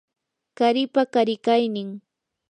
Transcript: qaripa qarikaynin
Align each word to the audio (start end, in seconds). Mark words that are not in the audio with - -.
qaripa 0.57 1.01
qarikaynin 1.13 1.89